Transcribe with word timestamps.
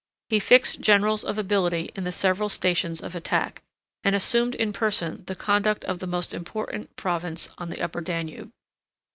He 0.29 0.39
fixed 0.39 0.81
generals 0.81 1.23
of 1.23 1.37
ability 1.37 1.91
in 1.93 2.05
the 2.05 2.11
several 2.11 2.49
stations 2.49 3.01
of 3.01 3.13
attack, 3.13 3.61
and 4.03 4.15
assumed 4.15 4.55
in 4.55 4.73
person 4.73 5.23
the 5.27 5.35
conduct 5.35 5.85
of 5.85 5.99
the 5.99 6.07
most 6.07 6.33
important 6.33 6.95
province 6.95 7.49
on 7.59 7.69
the 7.69 7.83
Upper 7.83 8.01
Danube. 8.01 8.49